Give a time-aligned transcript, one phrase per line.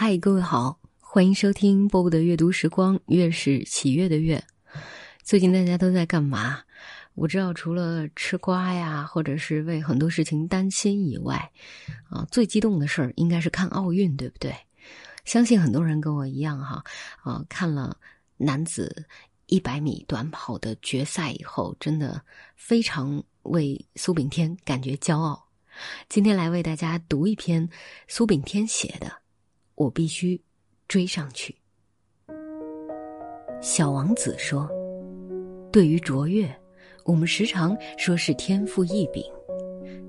[0.00, 4.40] 嗨，各位好，欢迎收听波波的阅读时光，月是喜悦的月。
[5.24, 6.60] 最近大家都在干嘛？
[7.16, 11.50] 我知道，除了吃瓜呀，或者是为很多事情担心以外，
[12.10, 14.54] 啊，最激动的事儿应该是看奥运，对不对？
[15.24, 16.84] 相信很多人跟我一样哈，
[17.24, 17.98] 啊，看了
[18.36, 19.04] 男子
[19.46, 22.22] 一百米短跑的决赛以后，真的
[22.54, 25.48] 非常为苏炳添感觉骄傲。
[26.08, 27.68] 今天来为大家读一篇
[28.06, 29.12] 苏炳添写的。
[29.78, 30.40] 我必须
[30.88, 31.54] 追上去。
[33.60, 34.68] 小王子说
[35.70, 36.52] ：“对于卓越，
[37.04, 39.22] 我们时常说是天赋异禀，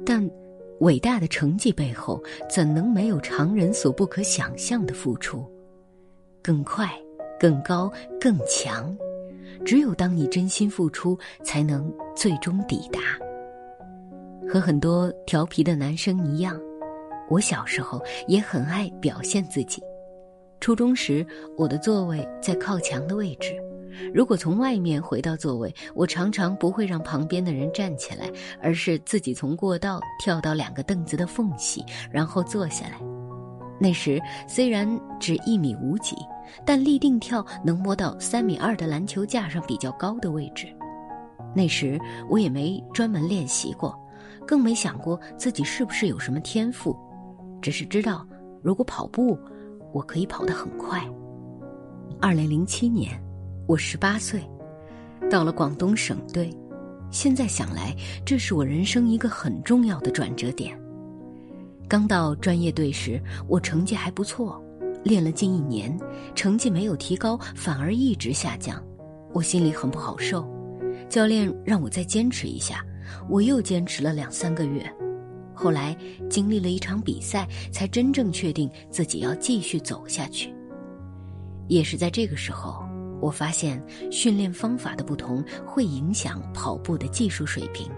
[0.04, 0.28] 但
[0.80, 5.46] 伟大的成绩背后，怎能没有常人所不可想象的付出？
[6.42, 6.90] 更快、
[7.40, 8.98] 更高、更强，
[9.64, 13.00] 只有当你真心付出，才能最终抵达。
[14.52, 16.60] 和很多调皮的男生一样。”
[17.30, 19.82] 我小时候也很爱表现自己。
[20.60, 21.26] 初中时，
[21.58, 23.56] 我的座位在靠墙的位置。
[24.14, 28.30] 如果从外面回到座位，我常常不会让旁边的人站起来，
[28.62, 33.00] 而是自己从过道跳到两个凳子的缝隙，然后坐下来。
[33.80, 34.88] 那时虽然
[35.20, 36.16] 只一米五几，
[36.66, 40.68] 但立定跳能摸到三米二的篮球架上比较高的位置。
[41.56, 42.00] 那时
[42.30, 43.98] 我也没专门练习过，
[44.46, 46.96] 更没想过自己是不是有什么天赋。
[47.62, 48.28] 只是知道，
[48.62, 49.38] 如果跑步，
[49.94, 51.02] 我可以跑得很快。
[52.22, 53.22] 二零零七年，
[53.68, 54.42] 我十八岁，
[55.30, 56.50] 到了广东省队。
[57.12, 60.80] 现在想来，这是我人生一个很重要的转折点。
[61.88, 64.64] 刚到专业队时，我成绩还不错，
[65.04, 65.98] 练了近一年，
[66.36, 68.80] 成绩没有提高，反而一直下降，
[69.34, 70.48] 我心里很不好受。
[71.08, 72.86] 教练让我再坚持一下，
[73.28, 74.88] 我又坚持了两三个月。
[75.62, 75.94] 后来
[76.30, 80.56] 经历了一场比赛，才真正确定自己要继续走下去。
[81.68, 82.82] 也是在这个时候，
[83.20, 87.92] 我发现训练方法的不同会影响跑步的技术水平。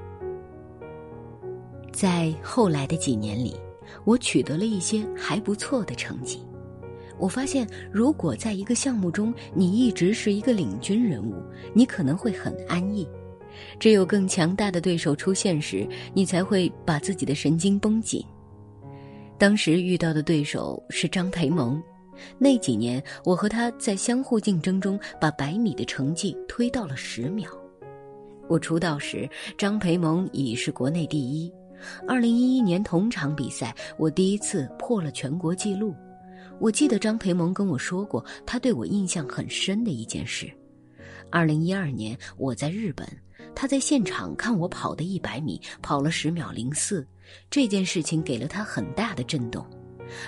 [1.94, 3.56] 在后来的几年里，
[4.06, 6.44] 我取得了一些还不错的成绩。
[7.20, 11.36] 我发现，如果在一个项目中你一直是一个领军人物，
[11.76, 13.08] 你可能会很安逸。
[13.80, 18.24] 只有更强大的对手出现时，你才会把自己的神经绷紧。
[19.38, 21.82] 当时遇到的对手是张培萌，
[22.38, 27.50] 那几年我和他在相互竞争中，把百米的成绩推到了十秒。
[28.48, 31.52] 我出道时，张培萌已是国内第一。
[32.08, 35.96] 二零一一年同场比赛，我第一次破了全国纪录。
[36.60, 40.48] 我记得张培萌跟我说过，他对我印象很深的一件事。
[41.32, 43.08] 二零一二年，我在日本。
[43.56, 47.06] 他在现场看我跑的一百米，跑了十秒零四，
[47.50, 49.66] 这件事情给了他很大的震动。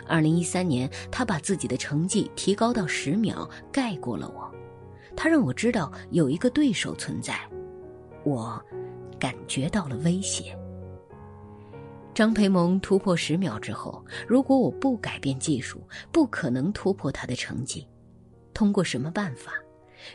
[0.08, 4.50] 二零一三年，他把自己的成绩提高到十秒，盖过了我。
[5.16, 7.40] 他让我知道有一个对手存在，
[8.24, 8.62] 我
[9.20, 10.58] 感觉到了威胁。
[12.14, 15.82] 张培萌突破十秒之后，如果我不改变技术，
[16.12, 17.88] 不可能突破他的成绩。
[18.54, 19.54] 通过什么办法？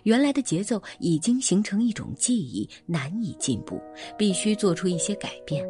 [0.02, 3.80] 原来的节奏已经形成一种记忆，难以进步，
[4.16, 5.64] 必须做出一些改变。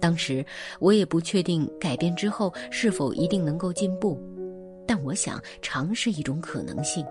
[0.00, 0.44] 当时
[0.80, 4.20] 我也不确定改变之后是否一定能够进步，
[4.86, 7.04] 但我想尝试一种可能性。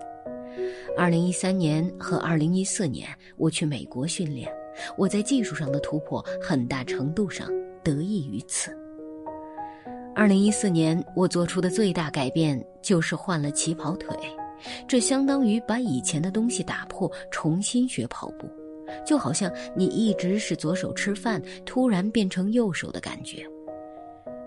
[0.96, 4.48] 二零一三年和二零一四年，我去美国训练，
[4.96, 7.48] 我在技术上的突破很大程度上
[7.82, 8.70] 得益于此。
[10.14, 14.16] 二零一四年，我做出的最大改变就是换了起跑腿。
[14.86, 18.48] 这相当于把以前的东西打破，重新学跑步，
[19.06, 23.46] 就好像你一直是左手吃饭，突然变成右手的感觉。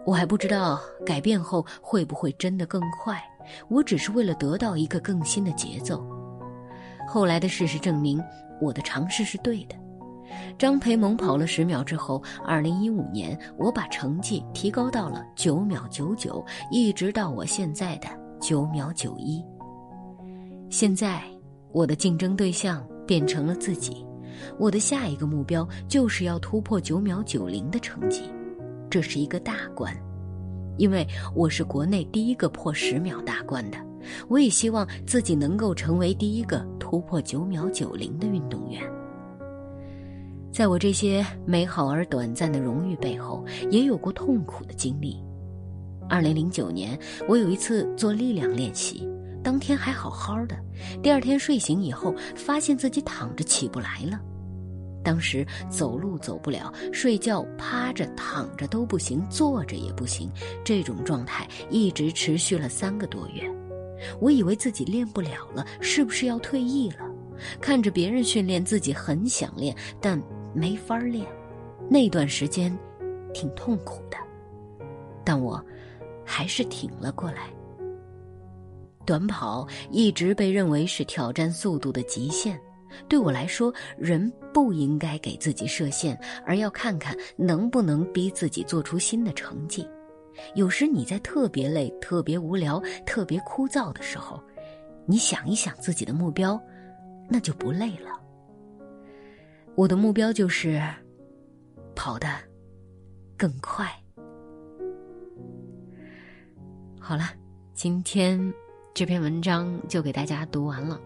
[0.06, 3.22] 我还不知道改变后会不会真的更快，
[3.68, 6.02] 我只是为了得到一个更新的节奏。
[7.08, 8.24] 后来的事实证明，
[8.62, 9.76] 我的尝试是对的。
[10.58, 18.08] 张培萌跑了十秒之后，二零一五年我把成绩提高到了九秒九九，一直到我现在的
[18.42, 19.44] 九秒九一。
[20.70, 21.24] 现在，
[21.72, 24.06] 我的竞争对象变成了自己。
[24.60, 28.24] 我的下一个目标就是要突破九秒九零的成绩，
[28.90, 29.96] 这是一个大关，
[30.78, 33.78] 因为我是国内第一个破十秒大关的。
[34.28, 38.82] 我也希望自己能够成为第一个突破九秒九零的运动员。
[40.52, 45.24] 在我这些美好而短暂的荣誉背后，也有过痛苦的经历。
[46.10, 46.98] 二零零九年，
[47.28, 49.08] 我有一次做力量练习。
[49.48, 50.58] 当天还好好的，
[51.02, 54.20] 第二天睡醒以后，发现自己躺着起不来了。
[55.02, 60.30] 当时走路走不了，睡觉趴着躺着都不行，坐着也不行，
[60.66, 63.50] 这种状态一直持续了三个多月。
[64.20, 67.10] 我以为自己练不了了，是不是要退役了？
[67.62, 70.22] 看着别人训练，自己很想练，但
[70.54, 71.26] 没法练。
[71.90, 72.78] 那段时间
[73.34, 74.18] 挺痛苦的，
[75.24, 75.66] 但我
[76.26, 77.48] 还是挺了过来。
[79.08, 82.60] 短跑一直被认为是挑战速度的极限。
[83.08, 89.88] 对我来说，人不应该给自己设限，而要看看能不能逼自己做出新的成绩。
[90.56, 94.44] 有时你在特别累、特别无聊、特别枯燥的时候，
[95.06, 96.62] 你想一想自己的目标，
[97.30, 98.20] 那就不累了。
[99.74, 100.82] 我的目标就是
[101.96, 102.28] 跑得
[103.38, 103.90] 更快。
[107.00, 107.32] 好了，
[107.74, 108.54] 今天
[108.98, 111.00] 这篇文章就给大家读完了。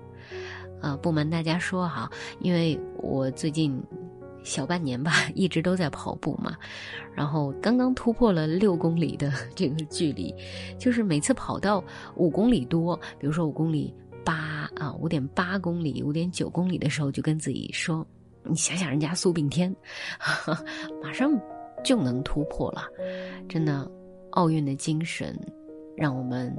[0.82, 2.10] 啊，不瞒大家说哈，
[2.40, 3.84] 因为我最近
[4.44, 6.56] 小半年吧，一直都在跑步嘛，
[7.14, 10.34] 然后刚刚突破了六公里的这个距离，
[10.80, 11.84] 就是每次跑到
[12.16, 13.94] 五公里多，比如说五公里
[14.24, 18.08] 八啊，五点八公里、五点九公里的时候，就跟自己说
[18.48, 19.76] ：“你想想人家苏炳添，
[21.04, 21.30] 马上
[21.84, 22.84] 就能突破了。”
[23.50, 23.86] 真的，
[24.30, 25.38] 奥运的精神
[25.98, 26.56] 让我们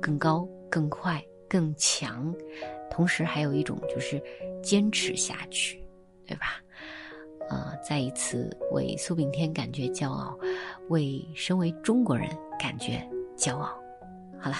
[0.00, 1.22] 更高、更快。
[1.46, 2.34] 更强，
[2.90, 4.20] 同时还有一种就是
[4.60, 5.80] 坚持下去，
[6.26, 6.60] 对吧？
[7.48, 10.36] 呃，再一次为苏炳添感觉骄傲，
[10.88, 12.28] 为身为中国人
[12.58, 13.72] 感觉骄傲。
[14.40, 14.56] 好了，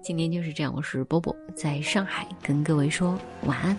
[0.00, 3.76] 今天就是这样，我是波波，在上海跟各位说晚安。